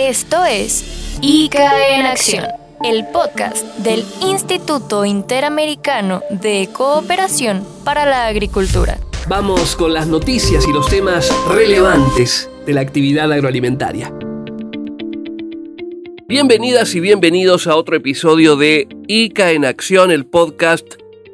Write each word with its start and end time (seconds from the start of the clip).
Esto 0.00 0.44
es 0.44 1.18
ICA 1.22 1.96
en 1.96 2.06
Acción, 2.06 2.44
el 2.84 3.08
podcast 3.12 3.66
del 3.78 4.04
Instituto 4.22 5.04
Interamericano 5.04 6.22
de 6.30 6.68
Cooperación 6.72 7.64
para 7.84 8.06
la 8.06 8.28
Agricultura. 8.28 9.00
Vamos 9.26 9.74
con 9.74 9.92
las 9.92 10.06
noticias 10.06 10.68
y 10.68 10.72
los 10.72 10.88
temas 10.88 11.28
relevantes 11.48 12.48
de 12.64 12.74
la 12.74 12.80
actividad 12.80 13.32
agroalimentaria. 13.32 14.14
Bienvenidas 16.28 16.94
y 16.94 17.00
bienvenidos 17.00 17.66
a 17.66 17.74
otro 17.74 17.96
episodio 17.96 18.54
de 18.54 18.86
ICA 19.08 19.50
en 19.50 19.64
Acción, 19.64 20.12
el 20.12 20.26
podcast 20.26 20.86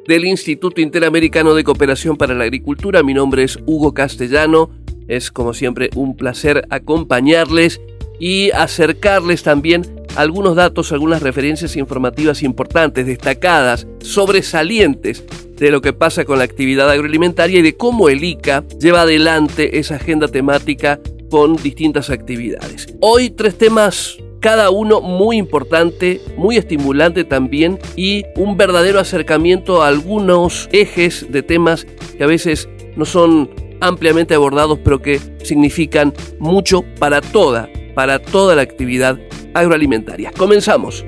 del 0.07 0.25
Instituto 0.25 0.81
Interamericano 0.81 1.53
de 1.53 1.63
Cooperación 1.63 2.17
para 2.17 2.33
la 2.33 2.45
Agricultura. 2.45 3.03
Mi 3.03 3.13
nombre 3.13 3.43
es 3.43 3.59
Hugo 3.67 3.93
Castellano. 3.93 4.71
Es 5.07 5.29
como 5.29 5.53
siempre 5.53 5.91
un 5.93 6.17
placer 6.17 6.65
acompañarles 6.71 7.79
y 8.19 8.51
acercarles 8.51 9.43
también 9.43 10.05
algunos 10.15 10.55
datos, 10.55 10.91
algunas 10.91 11.21
referencias 11.21 11.75
informativas 11.75 12.43
importantes, 12.43 13.05
destacadas, 13.05 13.87
sobresalientes 13.99 15.23
de 15.57 15.71
lo 15.71 15.81
que 15.81 15.93
pasa 15.93 16.25
con 16.25 16.39
la 16.39 16.45
actividad 16.45 16.89
agroalimentaria 16.89 17.59
y 17.59 17.63
de 17.63 17.75
cómo 17.75 18.09
el 18.09 18.23
ICA 18.23 18.63
lleva 18.79 19.01
adelante 19.01 19.79
esa 19.79 19.95
agenda 19.95 20.27
temática 20.27 20.99
con 21.29 21.55
distintas 21.55 22.09
actividades. 22.09 22.87
Hoy 23.01 23.29
tres 23.29 23.57
temas 23.57 24.17
cada 24.39 24.69
uno 24.69 25.01
muy 25.01 25.37
importante, 25.37 26.21
muy 26.37 26.57
estimulante 26.57 27.23
también 27.23 27.79
y 27.95 28.25
un 28.35 28.57
verdadero 28.57 28.99
acercamiento 28.99 29.81
a 29.81 29.87
algunos 29.87 30.69
ejes 30.71 31.31
de 31.31 31.41
temas 31.41 31.87
que 32.17 32.23
a 32.23 32.27
veces 32.27 32.69
no 32.95 33.05
son 33.05 33.49
ampliamente 33.81 34.35
abordados 34.35 34.79
pero 34.83 35.01
que 35.01 35.19
significan 35.43 36.13
mucho 36.37 36.85
para 36.99 37.21
toda, 37.21 37.69
para 37.95 38.19
toda 38.19 38.55
la 38.55 38.61
actividad 38.61 39.17
agroalimentaria. 39.53 40.31
Comenzamos. 40.37 41.03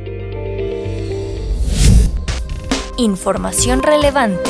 Información 2.98 3.84
relevante. 3.84 4.50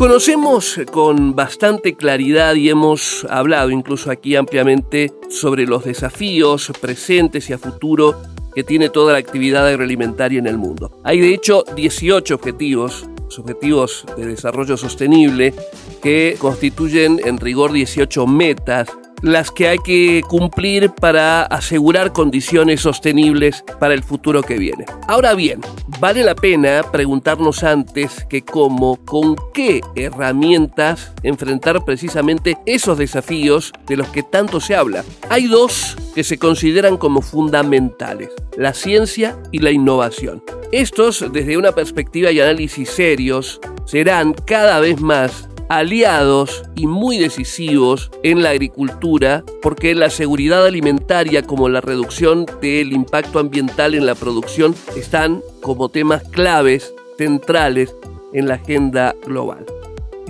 Conocemos 0.00 0.80
con 0.90 1.36
bastante 1.36 1.94
claridad 1.94 2.54
y 2.54 2.70
hemos 2.70 3.26
hablado 3.28 3.70
incluso 3.70 4.10
aquí 4.10 4.34
ampliamente 4.34 5.12
sobre 5.28 5.66
los 5.66 5.84
desafíos 5.84 6.72
presentes 6.80 7.50
y 7.50 7.52
a 7.52 7.58
futuro 7.58 8.16
que 8.54 8.64
tiene 8.64 8.88
toda 8.88 9.12
la 9.12 9.18
actividad 9.18 9.66
agroalimentaria 9.66 10.38
en 10.38 10.46
el 10.46 10.56
mundo. 10.56 10.90
Hay 11.04 11.20
de 11.20 11.34
hecho 11.34 11.64
18 11.76 12.34
objetivos, 12.34 13.06
objetivos 13.38 14.06
de 14.16 14.26
desarrollo 14.26 14.78
sostenible, 14.78 15.52
que 16.00 16.36
constituyen 16.38 17.20
en 17.24 17.38
rigor 17.38 17.72
18 17.72 18.26
metas 18.26 18.88
las 19.22 19.50
que 19.50 19.68
hay 19.68 19.78
que 19.78 20.22
cumplir 20.26 20.90
para 20.90 21.42
asegurar 21.42 22.12
condiciones 22.12 22.80
sostenibles 22.80 23.64
para 23.78 23.94
el 23.94 24.02
futuro 24.02 24.42
que 24.42 24.58
viene. 24.58 24.86
Ahora 25.08 25.34
bien, 25.34 25.60
vale 25.98 26.22
la 26.22 26.34
pena 26.34 26.82
preguntarnos 26.90 27.62
antes 27.62 28.26
que 28.28 28.42
cómo, 28.42 28.96
con 29.04 29.36
qué 29.52 29.80
herramientas 29.94 31.12
enfrentar 31.22 31.84
precisamente 31.84 32.56
esos 32.66 32.98
desafíos 32.98 33.72
de 33.86 33.96
los 33.96 34.08
que 34.08 34.22
tanto 34.22 34.60
se 34.60 34.74
habla. 34.74 35.04
Hay 35.28 35.46
dos 35.46 35.96
que 36.14 36.24
se 36.24 36.38
consideran 36.38 36.96
como 36.96 37.20
fundamentales, 37.20 38.30
la 38.56 38.72
ciencia 38.72 39.38
y 39.52 39.58
la 39.58 39.70
innovación. 39.70 40.42
Estos, 40.72 41.24
desde 41.32 41.56
una 41.56 41.72
perspectiva 41.72 42.30
y 42.30 42.40
análisis 42.40 42.88
serios, 42.90 43.60
serán 43.84 44.34
cada 44.34 44.80
vez 44.80 45.00
más 45.00 45.48
aliados 45.70 46.64
y 46.74 46.88
muy 46.88 47.16
decisivos 47.18 48.10
en 48.24 48.42
la 48.42 48.50
agricultura 48.50 49.44
porque 49.62 49.94
la 49.94 50.10
seguridad 50.10 50.66
alimentaria 50.66 51.42
como 51.42 51.68
la 51.68 51.80
reducción 51.80 52.44
del 52.60 52.92
impacto 52.92 53.38
ambiental 53.38 53.94
en 53.94 54.04
la 54.04 54.16
producción 54.16 54.74
están 54.96 55.42
como 55.62 55.88
temas 55.88 56.24
claves, 56.24 56.92
centrales 57.16 57.94
en 58.32 58.48
la 58.48 58.54
agenda 58.54 59.14
global. 59.24 59.64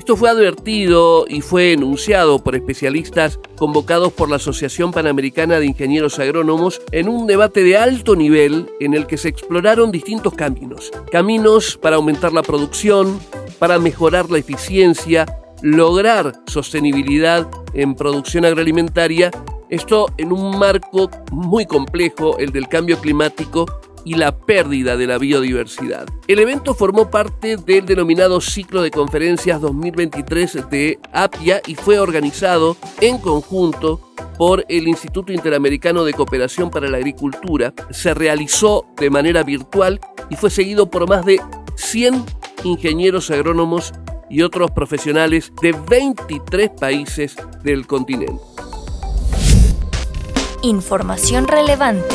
Esto 0.01 0.17
fue 0.17 0.31
advertido 0.31 1.27
y 1.29 1.43
fue 1.43 1.75
enunciado 1.75 2.43
por 2.43 2.57
especialistas 2.57 3.39
convocados 3.59 4.15
por 4.15 4.31
la 4.31 4.37
Asociación 4.37 4.93
Panamericana 4.93 5.61
de 5.61 5.67
Ingenieros 5.67 6.19
Agrónomos 6.19 6.81
en 6.91 7.07
un 7.07 7.27
debate 7.27 7.63
de 7.63 7.77
alto 7.77 8.17
nivel 8.17 8.71
en 8.81 8.95
el 8.95 9.07
que 9.07 9.19
se 9.19 9.29
exploraron 9.29 9.93
distintos 9.93 10.33
caminos. 10.33 10.91
Caminos 11.13 11.77
para 11.77 11.97
aumentar 11.97 12.33
la 12.33 12.41
producción, 12.41 13.21
para 13.59 13.79
mejorar 13.79 14.31
la 14.31 14.39
eficiencia, 14.39 15.27
lograr 15.61 16.33
sostenibilidad 16.47 17.47
en 17.75 17.95
producción 17.95 18.47
agroalimentaria, 18.47 19.31
esto 19.69 20.07
en 20.17 20.33
un 20.33 20.59
marco 20.59 21.11
muy 21.31 21.67
complejo, 21.67 22.39
el 22.39 22.53
del 22.53 22.69
cambio 22.69 22.99
climático 22.99 23.67
y 24.05 24.15
la 24.15 24.37
pérdida 24.37 24.97
de 24.97 25.07
la 25.07 25.19
biodiversidad. 25.19 26.07
El 26.27 26.39
evento 26.39 26.75
formó 26.75 27.11
parte 27.11 27.57
del 27.57 27.87
denominado 27.87 28.41
ciclo 28.41 28.83
de 28.83 28.91
conferencias 28.91 29.61
2023 29.61 30.71
de 30.71 30.99
APIA 31.13 31.61
y 31.67 31.75
fue 31.75 31.99
organizado 31.99 32.77
en 33.01 33.19
conjunto 33.19 34.01
por 34.39 34.65
el 34.69 34.89
Instituto 34.89 35.33
Interamericano 35.33 36.05
de 36.05 36.15
Cooperación 36.15 36.71
para 36.71 36.89
la 36.89 36.97
Agricultura. 36.97 37.75
Se 37.91 38.15
realizó 38.15 38.87
de 38.97 39.11
manera 39.11 39.43
virtual 39.43 40.01
y 40.31 40.37
fue 40.37 40.51
seguido 40.51 40.89
por 40.89 41.09
más 41.09 41.27
de 41.27 41.41
100 41.77 42.25
ingenieros 42.65 43.31
agrónomos 43.31 43.93
y 44.31 44.43
otros 44.43 44.71
profesionales 44.71 45.53
de 45.61 45.73
23 45.73 46.71
países 46.71 47.37
del 47.63 47.87
continente. 47.87 48.41
Información 50.63 51.49
relevante. 51.49 52.15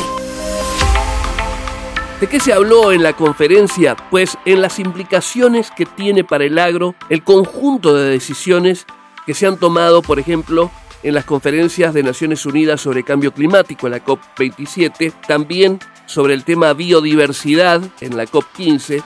¿De 2.20 2.28
qué 2.28 2.40
se 2.40 2.54
habló 2.54 2.92
en 2.92 3.02
la 3.02 3.12
conferencia? 3.12 3.94
Pues 4.10 4.38
en 4.46 4.62
las 4.62 4.78
implicaciones 4.78 5.70
que 5.70 5.84
tiene 5.84 6.24
para 6.24 6.44
el 6.44 6.58
agro 6.58 6.94
el 7.10 7.22
conjunto 7.22 7.94
de 7.94 8.08
decisiones 8.08 8.86
que 9.26 9.34
se 9.34 9.46
han 9.46 9.58
tomado, 9.58 10.00
por 10.00 10.18
ejemplo, 10.18 10.70
en 11.02 11.12
las 11.12 11.26
conferencias 11.26 11.92
de 11.92 12.02
Naciones 12.02 12.46
Unidas 12.46 12.80
sobre 12.80 13.02
cambio 13.02 13.34
climático, 13.34 13.86
en 13.86 13.92
la 13.92 14.02
COP27, 14.02 15.12
también 15.26 15.78
sobre 16.06 16.32
el 16.32 16.44
tema 16.44 16.72
biodiversidad, 16.72 17.82
en 18.00 18.16
la 18.16 18.24
COP15, 18.24 19.02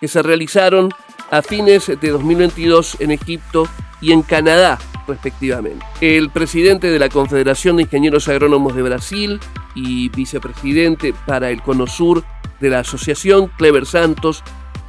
que 0.00 0.08
se 0.08 0.22
realizaron 0.22 0.88
a 1.30 1.42
fines 1.42 1.86
de 1.86 2.08
2022 2.08 2.96
en 3.00 3.10
Egipto 3.10 3.68
y 4.00 4.12
en 4.12 4.22
Canadá, 4.22 4.78
respectivamente. 5.06 5.84
El 6.00 6.30
presidente 6.30 6.90
de 6.90 6.98
la 6.98 7.10
Confederación 7.10 7.76
de 7.76 7.82
Ingenieros 7.82 8.26
Agrónomos 8.28 8.74
de 8.74 8.82
Brasil 8.82 9.38
y 9.74 10.08
vicepresidente 10.08 11.12
para 11.26 11.50
el 11.50 11.60
Cono 11.60 11.86
Sur 11.86 12.24
de 12.60 12.70
la 12.70 12.80
asociación, 12.80 13.50
Clever 13.56 13.86
Santos, 13.86 14.42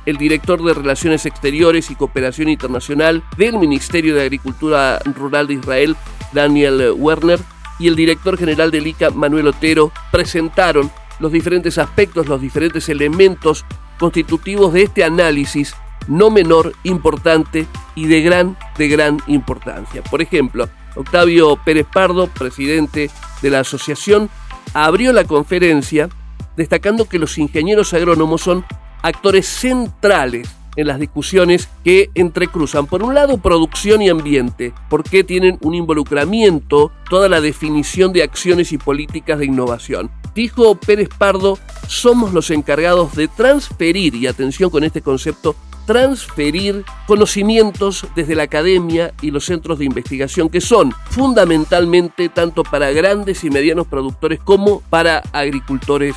el 0.06 0.18
director 0.18 0.64
de 0.64 0.74
Relaciones 0.74 1.26
Exteriores 1.26 1.90
y 1.90 1.96
Cooperación 1.96 2.50
Internacional 2.50 3.24
del 3.38 3.58
Ministerio 3.58 4.16
de 4.16 4.22
Agricultura 4.22 5.00
Rural 5.16 5.48
de 5.48 5.56
Israel, 5.56 5.96
Daniel 6.32 6.94
Werner, 6.98 7.40
y 7.80 7.88
el 7.88 7.96
director 7.96 8.38
general 8.38 8.72
del 8.72 8.88
ICA, 8.88 9.10
Manuel 9.10 9.48
Otero, 9.48 9.92
presentaron 10.12 10.92
los 11.20 11.32
diferentes 11.32 11.78
aspectos, 11.78 12.28
los 12.28 12.40
diferentes 12.40 12.88
elementos 12.90 13.66
constitutivos 13.98 14.74
de 14.74 14.84
este 14.84 15.04
análisis 15.04 15.76
no 16.08 16.30
menor, 16.30 16.74
importante 16.84 17.66
y 17.96 18.08
de 18.08 18.22
gran, 18.22 18.58
de 18.78 18.88
gran 18.88 19.20
importancia. 19.28 20.04
Por 20.04 20.22
ejemplo, 20.22 20.70
Octavio 20.96 21.58
Pérez 21.64 21.88
Pardo, 21.92 22.28
presidente 22.28 23.10
de 23.42 23.50
la 23.50 23.62
asociación, 23.62 24.30
abrió 24.74 25.14
la 25.14 25.24
conferencia 25.24 26.10
destacando 26.58 27.06
que 27.06 27.20
los 27.20 27.38
ingenieros 27.38 27.94
agrónomos 27.94 28.42
son 28.42 28.66
actores 29.02 29.46
centrales 29.48 30.50
en 30.76 30.88
las 30.88 31.00
discusiones 31.00 31.70
que 31.84 32.10
entrecruzan, 32.16 32.86
por 32.86 33.04
un 33.04 33.14
lado, 33.16 33.38
producción 33.38 34.02
y 34.02 34.10
ambiente, 34.10 34.74
porque 34.90 35.24
tienen 35.24 35.58
un 35.62 35.74
involucramiento, 35.74 36.92
toda 37.10 37.30
la 37.30 37.42
definición 37.42 38.12
de 38.14 38.24
acciones 38.24 38.72
y 38.72 38.78
políticas 38.78 39.40
de 39.40 39.46
innovación. 39.46 40.12
Dijo 40.34 40.76
Pérez 40.76 41.10
Pardo, 41.18 41.58
somos 41.88 42.34
los 42.34 42.52
encargados 42.52 43.16
de 43.16 43.28
transferir, 43.30 44.16
y 44.16 44.28
atención 44.28 44.70
con 44.70 44.84
este 44.84 45.02
concepto, 45.02 45.56
transferir 45.86 46.84
conocimientos 47.08 48.08
desde 48.16 48.36
la 48.36 48.44
academia 48.44 49.14
y 49.22 49.32
los 49.32 49.46
centros 49.46 49.80
de 49.80 49.86
investigación 49.86 50.50
que 50.50 50.60
son 50.60 50.92
fundamentalmente 51.12 52.28
tanto 52.30 52.64
para 52.64 52.92
grandes 52.92 53.44
y 53.44 53.52
medianos 53.52 53.88
productores 53.88 54.40
como 54.40 54.82
para 54.90 55.20
agricultores 55.32 56.16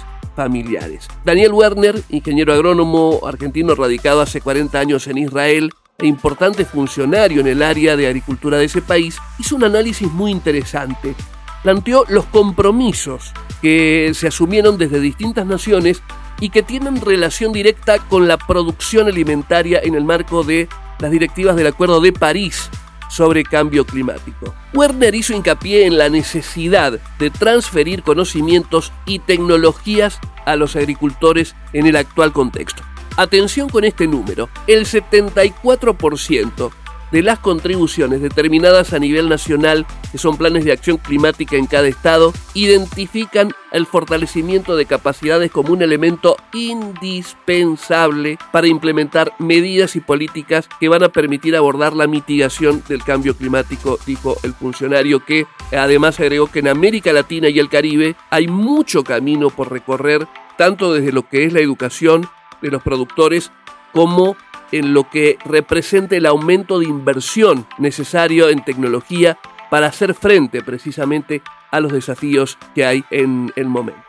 Daniel 1.25 1.53
Werner, 1.53 2.01
ingeniero 2.11 2.53
agrónomo 2.53 3.21
argentino 3.27 3.75
radicado 3.75 4.21
hace 4.21 4.41
40 4.41 4.79
años 4.79 5.07
en 5.07 5.19
Israel, 5.19 5.71
e 5.99 6.07
importante 6.07 6.65
funcionario 6.65 7.41
en 7.41 7.49
el 7.49 7.63
área 7.63 7.97
de 7.97 8.07
agricultura 8.07 8.59
de 8.59 8.67
ese 8.67 8.81
país, 8.81 9.19
hizo 9.39 9.57
un 9.57 9.65
análisis 9.65 10.11
muy 10.11 10.31
interesante. 10.31 11.15
Planteó 11.63 12.05
los 12.09 12.25
compromisos 12.27 13.33
que 13.61 14.13
se 14.15 14.29
asumieron 14.29 14.79
desde 14.79 15.01
distintas 15.01 15.45
naciones 15.45 16.03
y 16.41 16.51
que 16.51 16.63
tienen 16.63 17.01
relación 17.01 17.53
directa 17.53 17.99
con 17.99 18.29
la 18.29 18.39
producción 18.39 19.09
alimentaria 19.09 19.81
en 19.83 19.97
el 19.97 20.05
marco 20.05 20.45
de 20.45 20.69
las 21.01 21.11
directivas 21.11 21.57
del 21.57 21.67
Acuerdo 21.67 22.01
de 22.01 22.13
París 22.13 22.71
sobre 23.09 23.45
cambio 23.45 23.85
climático. 23.85 24.55
Werner 24.75 25.15
hizo 25.15 25.35
hincapié 25.35 25.87
en 25.87 25.99
la 25.99 26.09
necesidad 26.09 26.99
de 27.19 27.31
transferir 27.31 28.03
conocimientos 28.03 28.93
y 29.07 29.19
tecnologías 29.19 30.19
a 30.47 30.57
los 30.57 30.77
agricultores 30.77 31.55
en 31.73 31.87
el 31.87 31.97
actual 31.97 32.33
contexto. 32.33 32.83
Atención 33.17 33.69
con 33.69 33.85
este 33.85 34.07
número, 34.07 34.49
el 34.67 34.87
74% 34.87 36.71
de 37.11 37.23
las 37.23 37.39
contribuciones 37.39 38.21
determinadas 38.21 38.93
a 38.93 38.99
nivel 38.99 39.29
nacional, 39.29 39.87
que 40.13 40.19
son 40.19 40.37
planes 40.37 40.65
de 40.65 40.73
acción 40.73 40.99
climática 40.99 41.57
en 41.57 41.67
cada 41.67 41.89
estado, 41.89 42.33
identifican 42.55 43.53
el 43.73 43.87
fortalecimiento 43.87 44.77
de 44.77 44.87
capacidades 44.87 45.51
como 45.51 45.73
un 45.73 45.83
elemento 45.83 46.37
indispensable 46.53 48.39
para 48.53 48.67
implementar 48.67 49.33
medidas 49.39 49.97
y 49.97 50.01
políticas 50.01 50.69
que 50.81 50.89
van 50.89 51.03
a 51.03 51.09
permitir 51.11 51.57
abordar 51.57 51.95
la 51.95 52.07
mitigación 52.07 52.83
del 52.89 53.05
cambio 53.05 53.37
climático, 53.37 53.99
dijo 54.07 54.37
el 54.43 54.55
funcionario 54.55 55.25
que 55.25 55.47
además 55.73 56.19
agregó 56.21 56.47
que 56.47 56.61
en 56.61 56.69
América 56.69 57.13
Latina 57.13 57.49
y 57.49 57.59
el 57.59 57.69
Caribe 57.69 58.17
hay 58.31 58.49
mucho 58.49 59.05
camino 59.05 59.51
por 59.51 59.71
recorrer, 59.71 60.27
tanto 60.57 60.93
desde 60.93 61.13
lo 61.13 61.29
que 61.29 61.45
es 61.45 61.53
la 61.53 61.61
educación 61.61 62.29
de 62.63 62.71
los 62.71 62.83
productores 62.83 63.53
como 63.93 64.37
en 64.73 64.95
lo 64.95 65.09
que 65.09 65.39
representa 65.45 66.17
el 66.17 66.27
aumento 66.27 66.79
de 66.79 66.87
inversión 66.87 67.67
necesario 67.79 68.49
en 68.49 68.65
tecnología 68.65 69.39
para 69.71 69.87
hacer 69.87 70.15
frente 70.15 70.63
precisamente 70.63 71.43
a 71.71 71.81
los 71.81 71.93
desafíos 71.93 72.59
que 72.75 72.85
hay 72.85 73.05
en 73.11 73.53
el 73.57 73.67
momento. 73.67 74.03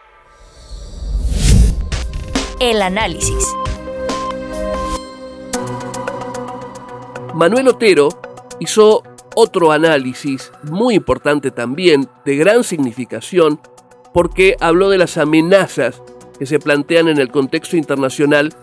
El 2.60 2.82
análisis. 2.82 3.56
Manuel 7.34 7.70
Otero 7.70 8.10
hizo 8.60 9.04
otro 9.36 9.72
análisis 9.72 10.52
muy 10.64 10.96
importante 10.96 11.52
también, 11.52 12.10
de 12.26 12.36
gran 12.36 12.64
significación, 12.64 13.62
porque 14.14 14.58
habló 14.60 14.90
de 14.90 14.98
las 14.98 15.18
amenazas 15.18 16.02
que 16.38 16.46
se 16.46 16.60
plantean 16.60 17.08
en 17.08 17.20
el 17.20 17.30
contexto 17.30 17.78
internacional 17.78 18.54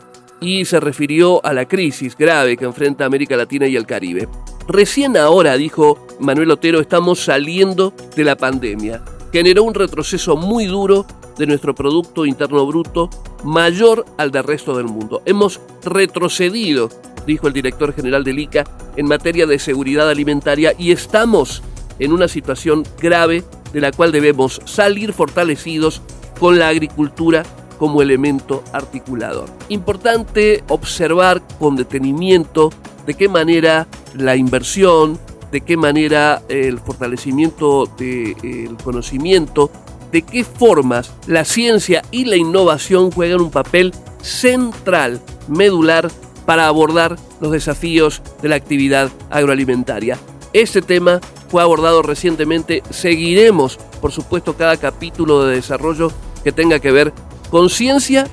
y 0.40 0.64
se 0.64 0.80
refirió 0.80 1.44
a 1.44 1.52
la 1.52 1.66
crisis 1.66 2.16
grave 2.16 2.56
que 2.56 2.64
enfrenta 2.64 3.04
América 3.04 3.36
Latina 3.36 3.66
y 3.66 3.76
el 3.76 3.86
Caribe. 3.86 4.28
Recién 4.68 5.16
ahora, 5.16 5.56
dijo 5.56 6.06
Manuel 6.20 6.50
Otero, 6.50 6.80
estamos 6.80 7.20
saliendo 7.20 7.94
de 8.14 8.24
la 8.24 8.36
pandemia. 8.36 9.02
Generó 9.32 9.64
un 9.64 9.74
retroceso 9.74 10.36
muy 10.36 10.66
duro 10.66 11.06
de 11.36 11.46
nuestro 11.46 11.74
Producto 11.74 12.26
Interno 12.26 12.66
Bruto, 12.66 13.10
mayor 13.44 14.04
al 14.16 14.30
del 14.30 14.44
resto 14.44 14.76
del 14.76 14.86
mundo. 14.86 15.22
Hemos 15.26 15.60
retrocedido, 15.84 16.88
dijo 17.26 17.46
el 17.46 17.52
director 17.52 17.92
general 17.94 18.24
del 18.24 18.38
ICA, 18.38 18.64
en 18.96 19.06
materia 19.06 19.46
de 19.46 19.58
seguridad 19.58 20.08
alimentaria 20.08 20.72
y 20.78 20.90
estamos 20.90 21.62
en 21.98 22.12
una 22.12 22.28
situación 22.28 22.84
grave 23.00 23.44
de 23.72 23.80
la 23.80 23.92
cual 23.92 24.12
debemos 24.12 24.60
salir 24.64 25.12
fortalecidos 25.12 26.02
con 26.38 26.58
la 26.58 26.68
agricultura 26.68 27.44
como 27.78 28.02
elemento 28.02 28.62
articulador. 28.72 29.48
Importante 29.68 30.64
observar 30.68 31.42
con 31.58 31.76
detenimiento 31.76 32.70
de 33.06 33.14
qué 33.14 33.28
manera 33.28 33.86
la 34.14 34.36
inversión, 34.36 35.18
de 35.52 35.60
qué 35.60 35.76
manera 35.76 36.42
el 36.48 36.80
fortalecimiento 36.80 37.86
del 37.98 38.76
conocimiento, 38.82 39.70
de 40.12 40.22
qué 40.22 40.44
formas 40.44 41.12
la 41.26 41.44
ciencia 41.44 42.02
y 42.10 42.24
la 42.24 42.36
innovación 42.36 43.10
juegan 43.10 43.40
un 43.40 43.50
papel 43.50 43.92
central, 44.22 45.20
medular, 45.48 46.10
para 46.46 46.68
abordar 46.68 47.16
los 47.40 47.50
desafíos 47.52 48.22
de 48.40 48.48
la 48.48 48.56
actividad 48.56 49.10
agroalimentaria. 49.30 50.16
Este 50.52 50.80
tema 50.80 51.20
fue 51.48 51.62
abordado 51.62 52.02
recientemente, 52.02 52.82
seguiremos, 52.90 53.78
por 54.00 54.12
supuesto, 54.12 54.56
cada 54.56 54.76
capítulo 54.76 55.44
de 55.44 55.56
desarrollo 55.56 56.12
que 56.44 56.52
tenga 56.52 56.78
que 56.78 56.92
ver 56.92 57.12
con 57.50 57.70
ciencia 57.70 58.26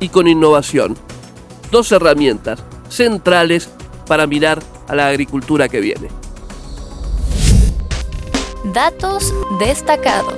y 0.00 0.08
con 0.08 0.28
innovación. 0.28 0.96
Dos 1.70 1.92
herramientas 1.92 2.62
centrales 2.88 3.68
para 4.06 4.26
mirar 4.26 4.62
a 4.88 4.94
la 4.94 5.08
agricultura 5.08 5.68
que 5.68 5.80
viene. 5.80 6.08
Datos 8.72 9.32
destacados. 9.58 10.34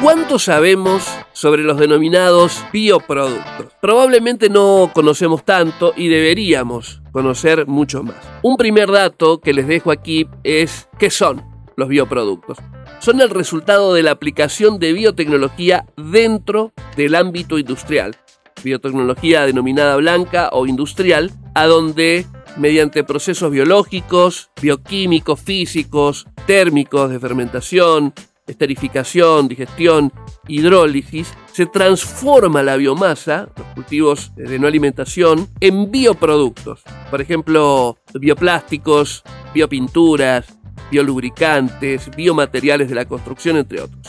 ¿Cuánto 0.00 0.38
sabemos 0.38 1.08
sobre 1.32 1.62
los 1.62 1.78
denominados 1.78 2.64
bioproductos? 2.72 3.72
Probablemente 3.80 4.50
no 4.50 4.90
conocemos 4.94 5.44
tanto 5.44 5.94
y 5.96 6.08
deberíamos 6.08 7.00
conocer 7.12 7.66
mucho 7.66 8.02
más. 8.02 8.16
Un 8.42 8.56
primer 8.56 8.90
dato 8.90 9.40
que 9.40 9.54
les 9.54 9.66
dejo 9.66 9.90
aquí 9.90 10.28
es 10.44 10.88
qué 10.98 11.10
son 11.10 11.42
los 11.76 11.88
bioproductos 11.88 12.58
son 13.00 13.20
el 13.20 13.30
resultado 13.30 13.94
de 13.94 14.02
la 14.02 14.12
aplicación 14.12 14.78
de 14.78 14.92
biotecnología 14.92 15.86
dentro 15.96 16.72
del 16.96 17.14
ámbito 17.14 17.58
industrial. 17.58 18.16
Biotecnología 18.64 19.46
denominada 19.46 19.96
blanca 19.96 20.50
o 20.52 20.66
industrial, 20.66 21.30
a 21.54 21.66
donde 21.66 22.26
mediante 22.56 23.04
procesos 23.04 23.50
biológicos, 23.50 24.50
bioquímicos, 24.60 25.40
físicos, 25.40 26.26
térmicos 26.46 27.10
de 27.10 27.20
fermentación, 27.20 28.14
esterificación, 28.46 29.48
digestión, 29.48 30.12
hidrólisis, 30.48 31.32
se 31.52 31.66
transforma 31.66 32.62
la 32.62 32.76
biomasa, 32.76 33.48
los 33.56 33.66
cultivos 33.68 34.32
de 34.36 34.58
no 34.58 34.66
alimentación, 34.66 35.48
en 35.60 35.90
bioproductos. 35.90 36.82
Por 37.10 37.20
ejemplo, 37.20 37.98
bioplásticos, 38.14 39.22
biopinturas, 39.52 40.55
biolubricantes, 40.90 42.10
biomateriales 42.16 42.88
de 42.88 42.94
la 42.94 43.04
construcción, 43.04 43.56
entre 43.56 43.80
otros. 43.80 44.06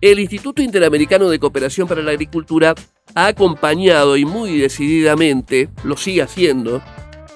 El 0.00 0.20
Instituto 0.20 0.62
Interamericano 0.62 1.28
de 1.28 1.38
Cooperación 1.38 1.88
para 1.88 2.02
la 2.02 2.10
Agricultura 2.10 2.74
ha 3.14 3.26
acompañado 3.26 4.16
y 4.16 4.24
muy 4.24 4.58
decididamente, 4.58 5.70
lo 5.84 5.96
sigue 5.96 6.22
haciendo, 6.22 6.82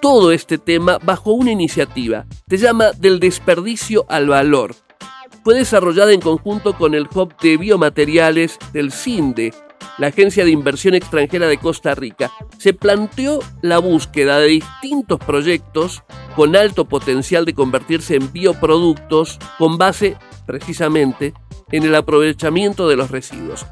todo 0.01 0.33
este 0.33 0.59
tema 0.59 0.99
bajo 1.03 1.33
una 1.33 1.53
iniciativa. 1.53 2.27
Se 2.49 2.59
llama 2.59 2.93
Del 2.93 3.21
desperdicio 3.21 4.05
al 4.09 4.29
valor. 4.29 4.75
Fue 5.43 5.55
desarrollada 5.55 6.13
en 6.13 6.21
conjunto 6.21 6.77
con 6.77 6.95
el 6.95 7.09
Hub 7.15 7.35
de 7.41 7.57
Biomateriales 7.57 8.59
del 8.73 8.93
CINDE, 8.93 9.55
la 9.99 10.09
Agencia 10.09 10.45
de 10.45 10.51
Inversión 10.51 10.95
Extranjera 10.95 11.47
de 11.47 11.59
Costa 11.59 11.95
Rica, 11.95 12.31
se 12.59 12.73
planteó 12.73 13.41
la 13.63 13.79
búsqueda 13.79 14.39
de 14.39 14.49
distintos 14.49 15.19
proyectos 15.19 16.03
con 16.37 16.57
alto 16.57 16.87
potencial 16.87 17.45
de 17.45 17.55
convertirse 17.55 18.17
en 18.17 18.33
bioproductos 18.33 19.39
con 19.59 19.79
base 19.79 20.17
precisamente 20.47 21.35
en 21.71 21.85
el 21.85 21.95
aprovechamiento 21.95 22.89
de 22.89 22.97
los 22.97 23.11
residuos. 23.11 23.67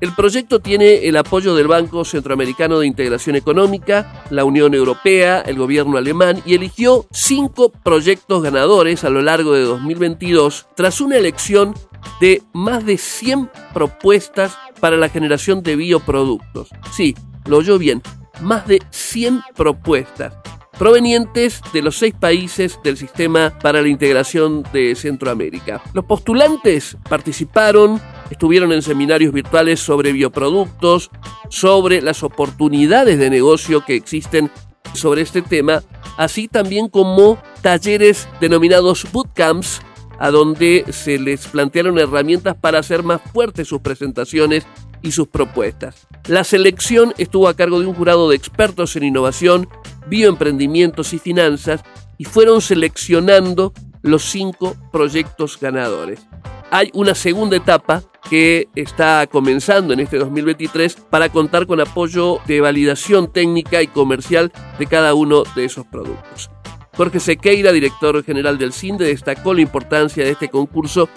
El 0.00 0.12
proyecto 0.12 0.60
tiene 0.60 1.06
el 1.06 1.16
apoyo 1.16 1.54
del 1.54 1.68
Banco 1.68 2.04
Centroamericano 2.04 2.78
de 2.78 2.86
Integración 2.86 3.36
Económica, 3.36 4.24
la 4.30 4.44
Unión 4.44 4.74
Europea, 4.74 5.40
el 5.40 5.56
gobierno 5.56 5.96
alemán 5.96 6.42
y 6.44 6.54
eligió 6.54 7.06
cinco 7.10 7.70
proyectos 7.70 8.42
ganadores 8.42 9.04
a 9.04 9.10
lo 9.10 9.22
largo 9.22 9.54
de 9.54 9.62
2022 9.62 10.66
tras 10.74 11.00
una 11.00 11.16
elección 11.16 11.74
de 12.20 12.42
más 12.52 12.84
de 12.84 12.98
100 12.98 13.50
propuestas 13.72 14.56
para 14.80 14.96
la 14.96 15.08
generación 15.08 15.62
de 15.62 15.76
bioproductos. 15.76 16.68
Sí, 16.92 17.14
lo 17.46 17.58
oyó 17.58 17.78
bien, 17.78 18.02
más 18.40 18.66
de 18.66 18.82
100 18.90 19.42
propuestas 19.54 20.34
provenientes 20.78 21.60
de 21.72 21.82
los 21.82 21.96
seis 21.96 22.14
países 22.18 22.78
del 22.82 22.96
sistema 22.96 23.56
para 23.60 23.80
la 23.82 23.88
integración 23.88 24.64
de 24.72 24.94
Centroamérica. 24.94 25.82
Los 25.92 26.04
postulantes 26.04 26.96
participaron, 27.08 28.00
estuvieron 28.30 28.72
en 28.72 28.82
seminarios 28.82 29.32
virtuales 29.32 29.80
sobre 29.80 30.12
bioproductos, 30.12 31.10
sobre 31.48 32.00
las 32.02 32.22
oportunidades 32.22 33.18
de 33.18 33.30
negocio 33.30 33.84
que 33.84 33.94
existen 33.94 34.50
sobre 34.94 35.22
este 35.22 35.42
tema, 35.42 35.82
así 36.16 36.48
también 36.48 36.88
como 36.88 37.38
talleres 37.62 38.28
denominados 38.40 39.06
bootcamps 39.12 39.80
a 40.18 40.30
donde 40.30 40.84
se 40.90 41.18
les 41.18 41.46
plantearon 41.46 41.98
herramientas 41.98 42.56
para 42.56 42.78
hacer 42.78 43.02
más 43.02 43.20
fuertes 43.32 43.68
sus 43.68 43.80
presentaciones 43.80 44.66
y 45.02 45.12
sus 45.12 45.28
propuestas. 45.28 46.06
La 46.26 46.44
selección 46.44 47.12
estuvo 47.18 47.48
a 47.48 47.54
cargo 47.54 47.78
de 47.80 47.86
un 47.86 47.94
jurado 47.94 48.30
de 48.30 48.36
expertos 48.36 48.96
en 48.96 49.04
innovación, 49.04 49.68
bioemprendimientos 50.08 51.12
y 51.12 51.18
finanzas 51.18 51.82
y 52.16 52.24
fueron 52.24 52.60
seleccionando 52.60 53.72
los 54.02 54.24
cinco 54.24 54.76
proyectos 54.92 55.58
ganadores. 55.60 56.26
Hay 56.70 56.90
una 56.94 57.14
segunda 57.14 57.56
etapa 57.56 58.02
que 58.28 58.68
está 58.74 59.26
comenzando 59.26 59.92
en 59.92 60.00
este 60.00 60.18
2023 60.18 60.96
para 61.10 61.28
contar 61.28 61.66
con 61.66 61.80
apoyo 61.80 62.38
de 62.46 62.60
validación 62.60 63.32
técnica 63.32 63.82
y 63.82 63.86
comercial 63.86 64.52
de 64.78 64.86
cada 64.86 65.14
uno 65.14 65.44
de 65.54 65.66
esos 65.66 65.86
productos. 65.86 66.50
Jorge 66.96 67.20
Sequeira, 67.20 67.72
director 67.72 68.22
general 68.24 68.58
del 68.58 68.72
CINDE, 68.72 69.06
destacó 69.06 69.54
la 69.54 69.62
importancia 69.62 70.24
de 70.24 70.30
este 70.30 70.48
concurso 70.48 71.08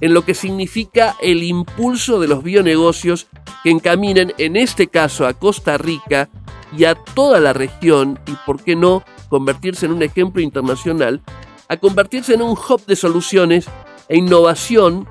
en 0.00 0.14
lo 0.14 0.24
que 0.24 0.34
significa 0.34 1.16
el 1.20 1.42
impulso 1.42 2.20
de 2.20 2.28
los 2.28 2.42
bionegocios 2.42 3.26
que 3.62 3.70
encaminen 3.70 4.32
en 4.38 4.56
este 4.56 4.88
caso 4.88 5.26
a 5.26 5.34
Costa 5.34 5.78
Rica 5.78 6.28
y 6.76 6.84
a 6.84 6.94
toda 6.94 7.40
la 7.40 7.52
región 7.52 8.18
y, 8.26 8.32
por 8.44 8.62
qué 8.62 8.76
no, 8.76 9.02
convertirse 9.28 9.86
en 9.86 9.92
un 9.92 10.02
ejemplo 10.02 10.42
internacional 10.42 11.22
a 11.68 11.76
convertirse 11.76 12.34
en 12.34 12.42
un 12.42 12.50
hub 12.50 12.84
de 12.86 12.96
soluciones 12.96 13.66
e 14.08 14.18
innovación 14.18 15.08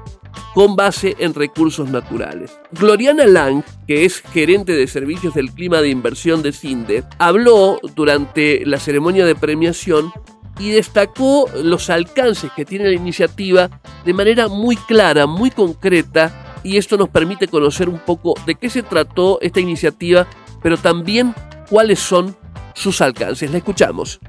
con 0.53 0.75
base 0.75 1.15
en 1.19 1.33
recursos 1.33 1.89
naturales. 1.89 2.57
Gloriana 2.71 3.25
Lang, 3.25 3.63
que 3.87 4.05
es 4.05 4.21
gerente 4.21 4.73
de 4.73 4.87
servicios 4.87 5.33
del 5.33 5.51
clima 5.51 5.81
de 5.81 5.89
inversión 5.89 6.41
de 6.41 6.51
CINDE, 6.51 7.03
habló 7.17 7.79
durante 7.95 8.65
la 8.65 8.79
ceremonia 8.79 9.25
de 9.25 9.35
premiación 9.35 10.11
y 10.59 10.71
destacó 10.71 11.49
los 11.63 11.89
alcances 11.89 12.51
que 12.55 12.65
tiene 12.65 12.85
la 12.85 12.95
iniciativa 12.95 13.69
de 14.05 14.13
manera 14.13 14.47
muy 14.47 14.77
clara, 14.77 15.25
muy 15.27 15.51
concreta, 15.51 16.59
y 16.63 16.77
esto 16.77 16.97
nos 16.97 17.09
permite 17.09 17.47
conocer 17.47 17.89
un 17.89 17.99
poco 17.99 18.33
de 18.45 18.55
qué 18.55 18.69
se 18.69 18.81
trató 18.81 19.39
esta 19.41 19.59
iniciativa, 19.59 20.27
pero 20.63 20.77
también 20.77 21.35
cuáles 21.69 21.99
son 21.99 22.35
sus 22.73 23.01
alcances. 23.01 23.51
La 23.51 23.57
escuchamos. 23.57 24.19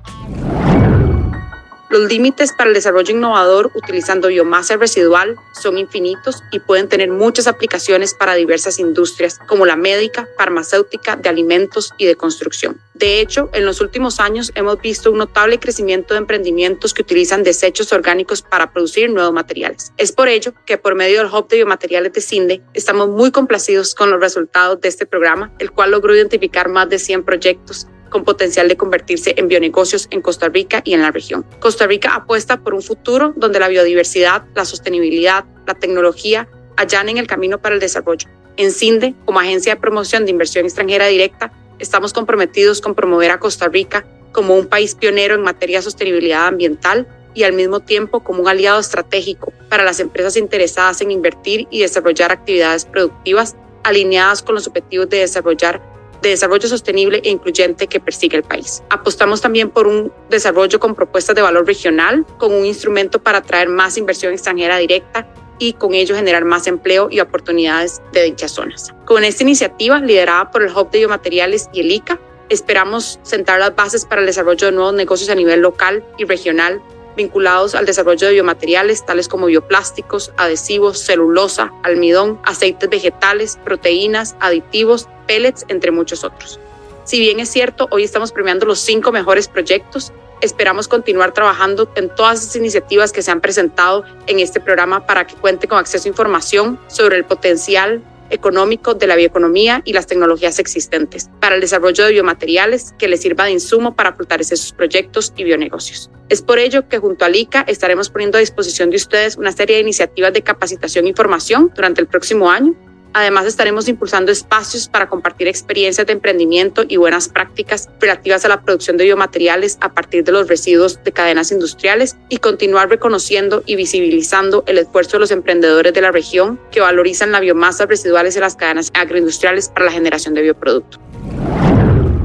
Los 1.88 2.10
límites 2.10 2.52
para 2.52 2.68
el 2.68 2.74
desarrollo 2.74 3.14
innovador 3.14 3.70
utilizando 3.74 4.26
biomasa 4.26 4.76
residual 4.76 5.36
son 5.52 5.78
infinitos 5.78 6.42
y 6.50 6.58
pueden 6.58 6.88
tener 6.88 7.10
muchas 7.10 7.46
aplicaciones 7.46 8.12
para 8.12 8.34
diversas 8.34 8.80
industrias 8.80 9.38
como 9.46 9.66
la 9.66 9.76
médica, 9.76 10.28
farmacéutica, 10.36 11.14
de 11.14 11.28
alimentos 11.28 11.94
y 11.96 12.06
de 12.06 12.16
construcción. 12.16 12.80
De 12.94 13.20
hecho, 13.20 13.50
en 13.52 13.64
los 13.64 13.80
últimos 13.80 14.18
años 14.18 14.50
hemos 14.56 14.80
visto 14.80 15.12
un 15.12 15.18
notable 15.18 15.60
crecimiento 15.60 16.14
de 16.14 16.18
emprendimientos 16.18 16.92
que 16.92 17.02
utilizan 17.02 17.44
desechos 17.44 17.92
orgánicos 17.92 18.42
para 18.42 18.72
producir 18.72 19.10
nuevos 19.10 19.32
materiales. 19.32 19.92
Es 19.96 20.10
por 20.10 20.28
ello 20.28 20.54
que 20.64 20.78
por 20.78 20.96
medio 20.96 21.18
del 21.22 21.32
Hub 21.32 21.46
de 21.46 21.56
Biomateriales 21.56 22.12
de 22.12 22.20
CINDE 22.20 22.62
estamos 22.74 23.08
muy 23.08 23.30
complacidos 23.30 23.94
con 23.94 24.10
los 24.10 24.18
resultados 24.18 24.80
de 24.80 24.88
este 24.88 25.06
programa, 25.06 25.52
el 25.60 25.70
cual 25.70 25.92
logró 25.92 26.16
identificar 26.16 26.68
más 26.68 26.88
de 26.88 26.98
100 26.98 27.22
proyectos 27.22 27.86
con 28.10 28.24
potencial 28.24 28.68
de 28.68 28.76
convertirse 28.76 29.34
en 29.36 29.48
bionegocios 29.48 30.08
en 30.10 30.20
Costa 30.20 30.48
Rica 30.48 30.82
y 30.84 30.94
en 30.94 31.02
la 31.02 31.10
región. 31.10 31.44
Costa 31.60 31.86
Rica 31.86 32.14
apuesta 32.14 32.58
por 32.58 32.74
un 32.74 32.82
futuro 32.82 33.32
donde 33.36 33.60
la 33.60 33.68
biodiversidad, 33.68 34.44
la 34.54 34.64
sostenibilidad, 34.64 35.44
la 35.66 35.74
tecnología 35.74 36.48
allanen 36.76 37.18
el 37.18 37.26
camino 37.26 37.58
para 37.58 37.74
el 37.74 37.80
desarrollo. 37.80 38.28
En 38.56 38.70
CINDE, 38.70 39.14
como 39.24 39.40
agencia 39.40 39.74
de 39.74 39.80
promoción 39.80 40.24
de 40.24 40.30
inversión 40.30 40.64
extranjera 40.64 41.06
directa, 41.06 41.52
estamos 41.78 42.12
comprometidos 42.12 42.80
con 42.80 42.94
promover 42.94 43.30
a 43.30 43.38
Costa 43.38 43.68
Rica 43.68 44.06
como 44.32 44.54
un 44.54 44.66
país 44.66 44.94
pionero 44.94 45.34
en 45.34 45.42
materia 45.42 45.78
de 45.78 45.82
sostenibilidad 45.82 46.46
ambiental 46.46 47.06
y 47.34 47.42
al 47.42 47.52
mismo 47.52 47.80
tiempo 47.80 48.20
como 48.20 48.42
un 48.42 48.48
aliado 48.48 48.80
estratégico 48.80 49.52
para 49.68 49.84
las 49.84 50.00
empresas 50.00 50.36
interesadas 50.36 51.00
en 51.02 51.10
invertir 51.10 51.66
y 51.70 51.80
desarrollar 51.80 52.32
actividades 52.32 52.86
productivas 52.86 53.56
alineadas 53.84 54.42
con 54.42 54.54
los 54.54 54.66
objetivos 54.66 55.08
de 55.10 55.18
desarrollar 55.18 55.80
de 56.26 56.30
desarrollo 56.30 56.68
sostenible 56.68 57.20
e 57.24 57.30
incluyente 57.30 57.86
que 57.86 58.00
persigue 58.00 58.36
el 58.36 58.42
país. 58.42 58.82
Apostamos 58.90 59.40
también 59.40 59.70
por 59.70 59.86
un 59.86 60.12
desarrollo 60.28 60.80
con 60.80 60.94
propuestas 60.94 61.36
de 61.36 61.42
valor 61.42 61.66
regional, 61.66 62.26
con 62.38 62.52
un 62.52 62.66
instrumento 62.66 63.22
para 63.22 63.38
atraer 63.38 63.68
más 63.68 63.96
inversión 63.96 64.32
extranjera 64.32 64.76
directa 64.78 65.26
y 65.58 65.72
con 65.72 65.94
ello 65.94 66.14
generar 66.14 66.44
más 66.44 66.66
empleo 66.66 67.08
y 67.10 67.20
oportunidades 67.20 68.02
de 68.12 68.24
dichas 68.24 68.50
zonas. 68.50 68.92
Con 69.04 69.24
esta 69.24 69.42
iniciativa, 69.42 70.00
liderada 70.00 70.50
por 70.50 70.62
el 70.62 70.76
Hub 70.76 70.90
de 70.90 70.98
Biomateriales 70.98 71.70
y 71.72 71.80
el 71.80 71.92
ICA, 71.92 72.18
esperamos 72.48 73.18
sentar 73.22 73.58
las 73.60 73.74
bases 73.74 74.04
para 74.04 74.20
el 74.20 74.26
desarrollo 74.26 74.66
de 74.66 74.72
nuevos 74.72 74.94
negocios 74.94 75.30
a 75.30 75.34
nivel 75.34 75.60
local 75.60 76.04
y 76.18 76.24
regional 76.24 76.82
vinculados 77.16 77.74
al 77.74 77.86
desarrollo 77.86 78.26
de 78.26 78.34
biomateriales 78.34 79.04
tales 79.04 79.28
como 79.28 79.46
bioplásticos, 79.46 80.32
adhesivos, 80.36 80.98
celulosa, 80.98 81.72
almidón, 81.82 82.38
aceites 82.44 82.88
vegetales, 82.88 83.58
proteínas, 83.64 84.36
aditivos, 84.40 85.08
pellets, 85.26 85.64
entre 85.68 85.90
muchos 85.90 86.24
otros. 86.24 86.60
Si 87.04 87.18
bien 87.20 87.40
es 87.40 87.48
cierto, 87.48 87.88
hoy 87.90 88.04
estamos 88.04 88.32
premiando 88.32 88.66
los 88.66 88.80
cinco 88.80 89.12
mejores 89.12 89.48
proyectos, 89.48 90.12
esperamos 90.40 90.88
continuar 90.88 91.32
trabajando 91.32 91.90
en 91.94 92.14
todas 92.14 92.44
las 92.44 92.56
iniciativas 92.56 93.12
que 93.12 93.22
se 93.22 93.30
han 93.30 93.40
presentado 93.40 94.04
en 94.26 94.40
este 94.40 94.60
programa 94.60 95.06
para 95.06 95.26
que 95.26 95.34
cuente 95.34 95.68
con 95.68 95.78
acceso 95.78 96.08
a 96.08 96.10
información 96.10 96.78
sobre 96.88 97.16
el 97.16 97.24
potencial 97.24 98.02
económico 98.30 98.94
de 98.94 99.06
la 99.06 99.16
bioeconomía 99.16 99.82
y 99.84 99.92
las 99.92 100.06
tecnologías 100.06 100.58
existentes 100.58 101.30
para 101.40 101.54
el 101.54 101.60
desarrollo 101.60 102.04
de 102.04 102.12
biomateriales 102.12 102.94
que 102.98 103.08
les 103.08 103.20
sirva 103.20 103.44
de 103.44 103.52
insumo 103.52 103.94
para 103.94 104.14
fortalecer 104.14 104.58
sus 104.58 104.72
proyectos 104.72 105.32
y 105.36 105.44
bionegocios. 105.44 106.10
Es 106.28 106.42
por 106.42 106.58
ello 106.58 106.88
que 106.88 106.98
junto 106.98 107.24
al 107.24 107.36
ICA 107.36 107.64
estaremos 107.68 108.10
poniendo 108.10 108.38
a 108.38 108.40
disposición 108.40 108.90
de 108.90 108.96
ustedes 108.96 109.36
una 109.36 109.52
serie 109.52 109.76
de 109.76 109.82
iniciativas 109.82 110.32
de 110.32 110.42
capacitación 110.42 111.06
y 111.06 111.12
formación 111.12 111.72
durante 111.74 112.00
el 112.00 112.08
próximo 112.08 112.50
año 112.50 112.74
Además, 113.18 113.46
estaremos 113.46 113.88
impulsando 113.88 114.30
espacios 114.30 114.88
para 114.88 115.08
compartir 115.08 115.48
experiencias 115.48 116.06
de 116.06 116.12
emprendimiento 116.12 116.84
y 116.86 116.98
buenas 116.98 117.30
prácticas 117.30 117.88
relativas 117.98 118.44
a 118.44 118.48
la 118.48 118.60
producción 118.60 118.98
de 118.98 119.04
biomateriales 119.04 119.78
a 119.80 119.94
partir 119.94 120.22
de 120.22 120.32
los 120.32 120.48
residuos 120.48 121.02
de 121.02 121.12
cadenas 121.12 121.50
industriales 121.50 122.14
y 122.28 122.36
continuar 122.36 122.90
reconociendo 122.90 123.62
y 123.64 123.74
visibilizando 123.74 124.64
el 124.66 124.76
esfuerzo 124.76 125.12
de 125.12 125.20
los 125.20 125.30
emprendedores 125.30 125.94
de 125.94 126.02
la 126.02 126.12
región 126.12 126.60
que 126.70 126.80
valorizan 126.80 127.32
la 127.32 127.40
biomasa 127.40 127.86
residuales 127.86 128.34
de 128.34 128.42
las 128.42 128.54
cadenas 128.54 128.90
agroindustriales 128.92 129.70
para 129.70 129.86
la 129.86 129.92
generación 129.92 130.34
de 130.34 130.42
bioproductos. 130.42 131.00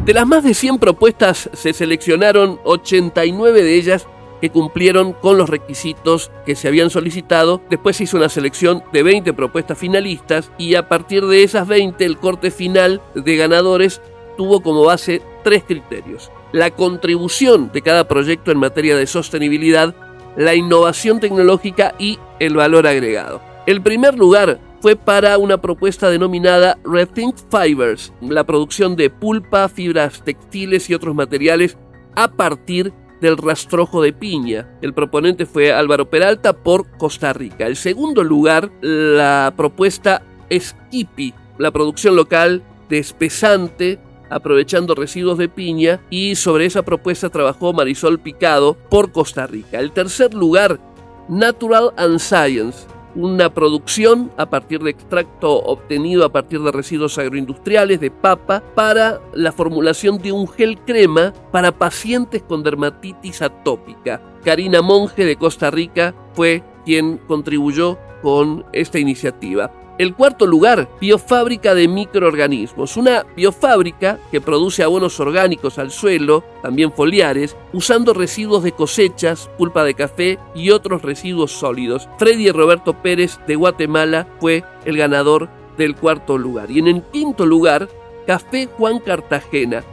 De 0.04 0.14
las 0.14 0.28
más 0.28 0.44
de 0.44 0.54
100 0.54 0.78
propuestas 0.78 1.50
se 1.54 1.72
seleccionaron 1.72 2.60
89 2.66 3.64
de 3.64 3.76
ellas 3.76 4.08
que 4.42 4.50
cumplieron 4.50 5.14
con 5.14 5.38
los 5.38 5.50
requisitos 5.50 6.32
que 6.46 6.56
se 6.56 6.68
habían 6.68 6.90
solicitado. 6.90 7.62
Después 7.70 7.96
se 7.96 8.04
hizo 8.04 8.18
una 8.18 8.28
selección 8.28 8.84
de 8.92 9.04
20 9.04 9.34
propuestas 9.34 9.78
finalistas 9.78 10.52
y 10.58 10.76
a 10.76 10.90
partir 10.90 11.26
de 11.28 11.44
esas 11.44 11.68
20 11.68 12.04
el 12.04 12.18
corte 12.18 12.52
final 12.52 13.02
de 13.14 13.36
ganadores 13.38 14.02
tuvo 14.38 14.62
como 14.62 14.84
base 14.84 15.22
tres 15.44 15.64
criterios. 15.64 16.32
La 16.52 16.72
contribución 16.72 17.72
de 17.72 17.82
cada 17.82 18.08
proyecto 18.08 18.52
en 18.52 18.58
materia 18.58 18.98
de 18.98 19.08
sostenibilidad, 19.08 19.96
la 20.36 20.56
innovación 20.56 21.20
tecnológica 21.20 21.94
y 22.00 22.20
el 22.40 22.56
valor 22.56 22.88
agregado. 22.88 23.42
El 23.68 23.82
primer 23.82 24.18
lugar 24.18 24.60
fue 24.82 24.96
para 24.96 25.38
una 25.38 25.62
propuesta 25.62 26.10
denominada 26.10 26.80
Rethink 26.84 27.36
Fibers, 27.52 28.12
la 28.22 28.44
producción 28.44 28.96
de 28.96 29.12
pulpa, 29.12 29.70
fibras 29.70 30.24
textiles 30.24 30.90
y 30.90 30.96
otros 30.96 31.14
materiales 31.14 31.78
a 32.16 32.32
partir 32.32 32.92
del 33.22 33.38
rastrojo 33.38 34.02
de 34.02 34.12
piña. 34.12 34.68
El 34.82 34.94
proponente 34.94 35.46
fue 35.46 35.72
Álvaro 35.72 36.10
Peralta 36.10 36.54
por 36.54 36.90
Costa 36.98 37.32
Rica. 37.32 37.68
El 37.68 37.76
segundo 37.76 38.24
lugar, 38.24 38.72
la 38.82 39.54
propuesta 39.56 40.24
es 40.50 40.76
Kipi, 40.90 41.34
la 41.58 41.72
producción 41.72 42.16
local 42.16 42.64
de 42.90 42.98
espesante 42.98 44.00
aprovechando 44.32 44.96
residuos 44.96 45.38
de 45.38 45.50
piña 45.50 46.00
y 46.10 46.36
sobre 46.36 46.66
esa 46.66 46.84
propuesta 46.84 47.30
trabajó 47.30 47.74
Marisol 47.74 48.18
Picado 48.20 48.76
por 48.90 49.12
Costa 49.12 49.46
Rica. 49.46 49.80
El 49.80 49.92
tercer 49.92 50.34
lugar, 50.34 50.80
Natural 51.28 51.92
and 51.98 52.18
Science, 52.20 52.88
una 53.16 53.54
producción 53.54 54.32
a 54.38 54.50
partir 54.50 54.82
de 54.82 54.92
extracto 54.92 55.58
obtenido 55.58 56.26
a 56.26 56.32
partir 56.32 56.62
de 56.62 56.72
residuos 56.72 57.18
agroindustriales 57.18 58.00
de 58.00 58.12
papa 58.12 58.64
para 58.76 59.22
la 59.34 59.52
formulación 59.52 60.18
de 60.18 60.32
un 60.32 60.48
gel 60.48 60.78
crema 60.80 61.34
para 61.52 61.72
pacientes 61.72 62.44
con 62.44 62.64
dermatitis 62.64 63.42
atópica. 63.42 64.22
Karina 64.44 64.82
Monge 64.82 65.26
de 65.26 65.36
Costa 65.36 65.72
Rica 65.72 66.16
fue 66.34 66.64
quien 66.86 67.18
contribuyó 67.18 67.98
con 68.22 68.66
esta 68.74 69.00
iniciativa. 69.00 69.72
El 70.02 70.16
cuarto 70.16 70.48
lugar, 70.48 70.90
biofábrica 71.00 71.76
de 71.76 71.88
microorganismos. 71.88 72.98
Una 72.98 73.24
biofábrica 73.36 74.18
que 74.32 74.42
produce 74.42 74.82
abonos 74.82 75.20
orgánicos 75.20 75.78
al 75.78 75.92
suelo, 75.92 76.44
también 76.64 76.92
foliares, 76.92 77.56
usando 77.72 78.16
residuos 78.16 78.64
de 78.64 78.72
cosechas, 78.72 79.52
pulpa 79.60 79.84
de 79.84 79.94
café 79.94 80.40
y 80.56 80.72
otros 80.72 81.04
residuos 81.04 81.52
sólidos. 81.52 82.10
Freddy 82.18 82.50
Roberto 82.50 82.94
Pérez 82.94 83.38
de 83.46 83.56
Guatemala 83.56 84.26
fue 84.40 84.64
el 84.86 84.98
ganador 84.98 85.50
del 85.78 85.96
cuarto 85.96 86.36
lugar. 86.36 86.72
Y 86.72 86.80
en 86.80 86.88
el 86.88 87.04
quinto 87.04 87.46
lugar, 87.46 87.88
Café 88.26 88.70
Juan 88.76 88.98
Cartagena. 88.98 89.84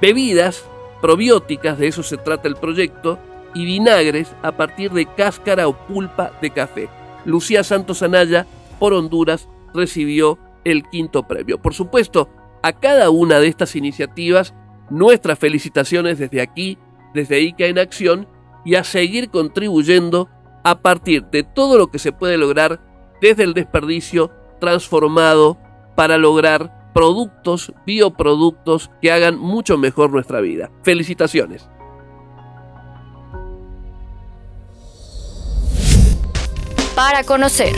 Bebidas 0.00 0.64
probióticas, 1.02 1.78
de 1.78 1.88
eso 1.88 2.02
se 2.02 2.16
trata 2.16 2.48
el 2.48 2.56
proyecto, 2.56 3.18
y 3.52 3.66
vinagres 3.66 4.32
a 4.40 4.52
partir 4.52 4.92
de 4.92 5.04
cáscara 5.04 5.68
o 5.68 5.74
pulpa 5.74 6.32
de 6.40 6.48
café. 6.52 6.88
Lucía 7.26 7.62
Santos 7.62 8.02
Anaya 8.02 8.46
por 8.78 8.94
Honduras 8.94 9.46
recibió 9.74 10.38
el 10.64 10.82
quinto 10.84 11.26
premio. 11.26 11.60
Por 11.60 11.74
supuesto, 11.74 12.28
a 12.62 12.72
cada 12.72 13.10
una 13.10 13.40
de 13.40 13.48
estas 13.48 13.76
iniciativas, 13.76 14.54
nuestras 14.90 15.38
felicitaciones 15.38 16.18
desde 16.18 16.40
aquí, 16.40 16.78
desde 17.14 17.40
ICA 17.40 17.66
en 17.66 17.78
Acción, 17.78 18.28
y 18.64 18.74
a 18.74 18.84
seguir 18.84 19.30
contribuyendo 19.30 20.28
a 20.64 20.80
partir 20.80 21.24
de 21.26 21.42
todo 21.42 21.78
lo 21.78 21.90
que 21.90 21.98
se 21.98 22.12
puede 22.12 22.36
lograr 22.36 22.80
desde 23.20 23.44
el 23.44 23.54
desperdicio 23.54 24.30
transformado 24.60 25.58
para 25.96 26.18
lograr 26.18 26.90
productos, 26.92 27.72
bioproductos 27.86 28.90
que 29.00 29.12
hagan 29.12 29.38
mucho 29.38 29.78
mejor 29.78 30.10
nuestra 30.10 30.40
vida. 30.40 30.70
Felicitaciones. 30.82 31.68
Para 36.94 37.22
conocer. 37.22 37.72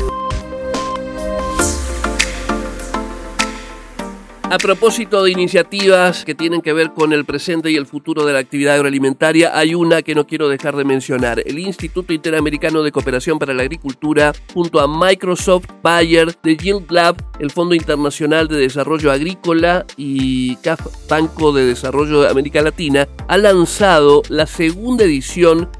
A 4.51 4.59
propósito 4.59 5.23
de 5.23 5.31
iniciativas 5.31 6.25
que 6.25 6.35
tienen 6.35 6.61
que 6.61 6.73
ver 6.73 6.91
con 6.93 7.13
el 7.13 7.25
presente 7.25 7.71
y 7.71 7.77
el 7.77 7.87
futuro 7.87 8.25
de 8.25 8.33
la 8.33 8.41
actividad 8.41 8.75
agroalimentaria, 8.75 9.57
hay 9.57 9.77
una 9.77 10.03
que 10.03 10.17
no 10.17 10.27
quiero 10.27 10.49
dejar 10.49 10.75
de 10.75 10.83
mencionar. 10.83 11.41
El 11.47 11.61
Instituto 11.61 12.13
Interamericano 12.13 12.83
de 12.83 12.91
Cooperación 12.91 13.39
para 13.39 13.55
la 13.55 13.63
Agricultura, 13.63 14.33
junto 14.53 14.81
a 14.81 14.89
Microsoft, 14.89 15.67
Bayer, 15.85 16.33
The 16.35 16.57
Yield 16.57 16.91
Lab, 16.91 17.15
el 17.39 17.53
Fondo 17.53 17.77
Internacional 17.77 18.49
de 18.49 18.57
Desarrollo 18.57 19.13
Agrícola 19.13 19.87
y 19.97 20.57
CAF 20.57 20.81
Banco 21.09 21.53
de 21.53 21.67
Desarrollo 21.67 22.23
de 22.23 22.31
América 22.31 22.61
Latina, 22.61 23.07
ha 23.29 23.39
lanzado 23.39 24.25
la 24.31 24.47
segunda 24.47 25.05
edición 25.05 25.71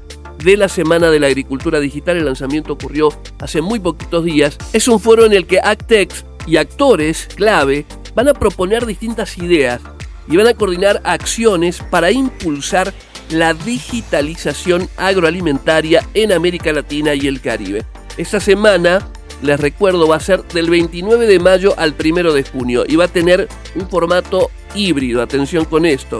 de 0.45 0.55
la 0.55 0.69
Semana 0.69 1.11
de 1.11 1.19
la 1.19 1.27
Agricultura 1.27 1.81
Digital. 1.81 2.15
El 2.15 2.23
lanzamiento 2.23 2.71
ocurrió 2.71 3.09
hace 3.39 3.61
muy 3.61 3.79
poquitos 3.79 4.23
días. 4.23 4.57
Es 4.71 4.87
un 4.87 5.01
foro 5.01 5.25
en 5.25 5.33
el 5.33 5.45
que 5.45 5.59
Actex 5.59 6.25
y 6.47 6.55
actores 6.55 7.27
clave 7.35 7.85
van 8.15 8.27
a 8.27 8.33
proponer 8.33 8.85
distintas 8.85 9.37
ideas 9.37 9.81
y 10.27 10.37
van 10.37 10.47
a 10.47 10.53
coordinar 10.53 11.01
acciones 11.03 11.81
para 11.89 12.11
impulsar 12.11 12.93
la 13.29 13.53
digitalización 13.53 14.89
agroalimentaria 14.97 16.05
en 16.13 16.31
América 16.31 16.71
Latina 16.73 17.15
y 17.15 17.27
el 17.27 17.41
Caribe. 17.41 17.85
Esta 18.17 18.39
semana, 18.39 19.07
les 19.41 19.59
recuerdo, 19.59 20.07
va 20.07 20.17
a 20.17 20.19
ser 20.19 20.43
del 20.49 20.69
29 20.69 21.25
de 21.27 21.39
mayo 21.39 21.73
al 21.77 21.95
1 21.97 22.33
de 22.33 22.43
junio 22.43 22.83
y 22.87 22.97
va 22.97 23.05
a 23.05 23.07
tener 23.07 23.47
un 23.75 23.89
formato 23.89 24.51
híbrido, 24.75 25.21
atención 25.21 25.65
con 25.65 25.85
esto. 25.85 26.19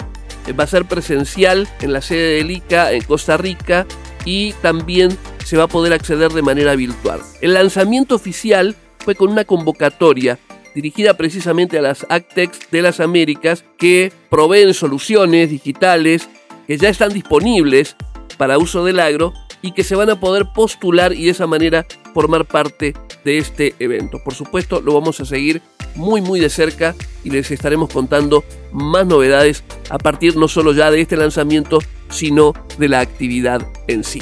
Va 0.57 0.63
a 0.63 0.67
ser 0.67 0.85
presencial 0.85 1.67
en 1.81 1.93
la 1.93 2.01
sede 2.01 2.37
del 2.37 2.51
ICA 2.51 2.93
en 2.93 3.03
Costa 3.03 3.37
Rica 3.37 3.85
y 4.25 4.53
también 4.53 5.15
se 5.45 5.57
va 5.57 5.63
a 5.63 5.67
poder 5.67 5.93
acceder 5.93 6.31
de 6.31 6.41
manera 6.41 6.75
virtual. 6.75 7.21
El 7.41 7.53
lanzamiento 7.53 8.15
oficial 8.15 8.75
fue 8.99 9.15
con 9.15 9.29
una 9.29 9.45
convocatoria 9.45 10.39
dirigida 10.75 11.15
precisamente 11.15 11.77
a 11.77 11.81
las 11.81 12.05
Actex 12.09 12.71
de 12.71 12.81
las 12.81 12.99
Américas 12.99 13.65
que 13.77 14.11
proveen 14.29 14.73
soluciones 14.73 15.49
digitales 15.49 16.29
que 16.67 16.77
ya 16.77 16.89
están 16.89 17.13
disponibles 17.13 17.95
para 18.37 18.57
uso 18.57 18.85
del 18.85 18.99
agro 18.99 19.33
y 19.61 19.73
que 19.73 19.83
se 19.83 19.95
van 19.95 20.09
a 20.09 20.19
poder 20.19 20.47
postular 20.53 21.13
y 21.13 21.25
de 21.25 21.31
esa 21.31 21.47
manera 21.47 21.85
formar 22.13 22.45
parte 22.45 22.93
de 23.23 23.37
este 23.37 23.75
evento. 23.79 24.19
Por 24.23 24.33
supuesto, 24.33 24.81
lo 24.81 24.93
vamos 24.93 25.19
a 25.19 25.25
seguir 25.25 25.61
muy 25.95 26.21
muy 26.21 26.39
de 26.39 26.49
cerca 26.49 26.95
y 27.23 27.29
les 27.29 27.51
estaremos 27.51 27.91
contando 27.91 28.43
más 28.71 29.05
novedades 29.05 29.63
a 29.89 29.97
partir 29.97 30.37
no 30.37 30.47
solo 30.47 30.73
ya 30.73 30.89
de 30.89 31.01
este 31.01 31.17
lanzamiento, 31.17 31.79
sino 32.09 32.53
de 32.77 32.89
la 32.89 32.99
actividad 33.01 33.67
en 33.87 34.03
sí. 34.03 34.21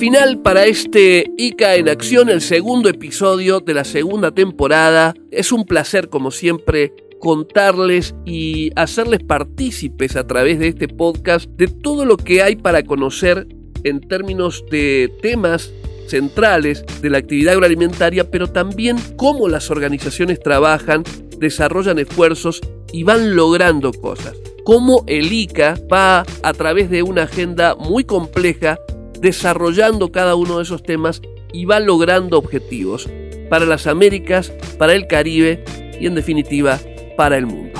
Final 0.00 0.40
para 0.40 0.64
este 0.64 1.30
ICA 1.36 1.74
en 1.74 1.90
acción, 1.90 2.30
el 2.30 2.40
segundo 2.40 2.88
episodio 2.88 3.60
de 3.60 3.74
la 3.74 3.84
segunda 3.84 4.30
temporada. 4.30 5.12
Es 5.30 5.52
un 5.52 5.66
placer, 5.66 6.08
como 6.08 6.30
siempre, 6.30 6.94
contarles 7.20 8.14
y 8.24 8.70
hacerles 8.76 9.20
partícipes 9.22 10.16
a 10.16 10.26
través 10.26 10.58
de 10.58 10.68
este 10.68 10.88
podcast 10.88 11.50
de 11.50 11.66
todo 11.66 12.06
lo 12.06 12.16
que 12.16 12.42
hay 12.42 12.56
para 12.56 12.82
conocer 12.82 13.46
en 13.84 14.00
términos 14.00 14.64
de 14.70 15.12
temas 15.20 15.70
centrales 16.08 16.82
de 17.02 17.10
la 17.10 17.18
actividad 17.18 17.52
agroalimentaria, 17.52 18.30
pero 18.30 18.46
también 18.46 18.96
cómo 19.16 19.48
las 19.48 19.70
organizaciones 19.70 20.40
trabajan, 20.40 21.04
desarrollan 21.36 21.98
esfuerzos 21.98 22.62
y 22.90 23.02
van 23.02 23.36
logrando 23.36 23.92
cosas. 23.92 24.34
Cómo 24.64 25.04
el 25.06 25.30
ICA 25.30 25.78
va 25.92 26.24
a 26.42 26.52
través 26.54 26.88
de 26.88 27.02
una 27.02 27.24
agenda 27.24 27.74
muy 27.74 28.04
compleja 28.04 28.78
desarrollando 29.20 30.12
cada 30.12 30.34
uno 30.34 30.56
de 30.56 30.64
esos 30.64 30.82
temas 30.82 31.20
y 31.52 31.64
va 31.64 31.80
logrando 31.80 32.38
objetivos 32.38 33.08
para 33.48 33.66
las 33.66 33.86
Américas, 33.86 34.52
para 34.78 34.94
el 34.94 35.06
Caribe 35.06 35.64
y 36.00 36.06
en 36.06 36.14
definitiva 36.14 36.78
para 37.16 37.36
el 37.36 37.46
mundo. 37.46 37.78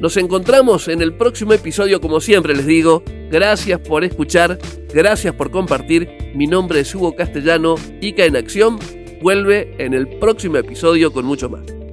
Nos 0.00 0.16
encontramos 0.18 0.88
en 0.88 1.00
el 1.00 1.14
próximo 1.14 1.54
episodio, 1.54 2.00
como 2.00 2.20
siempre 2.20 2.54
les 2.54 2.66
digo, 2.66 3.02
gracias 3.30 3.80
por 3.80 4.04
escuchar, 4.04 4.58
gracias 4.92 5.34
por 5.34 5.50
compartir, 5.50 6.32
mi 6.34 6.46
nombre 6.46 6.80
es 6.80 6.94
Hugo 6.94 7.16
Castellano, 7.16 7.76
ICA 8.02 8.26
en 8.26 8.36
Acción, 8.36 8.78
vuelve 9.22 9.74
en 9.78 9.94
el 9.94 10.06
próximo 10.18 10.58
episodio 10.58 11.12
con 11.12 11.24
mucho 11.24 11.48
más. 11.48 11.85